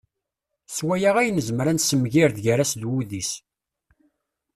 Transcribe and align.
S 0.75 0.77
waya 0.85 1.11
ay 1.17 1.29
nezmer 1.31 1.65
ad 1.67 1.75
nessemgired 1.77 2.37
gar-as 2.45 2.73
d 2.81 2.83
wuddis. 2.89 3.31